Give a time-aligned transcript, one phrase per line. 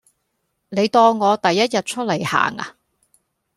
[0.69, 2.75] 你當我第一日出來行呀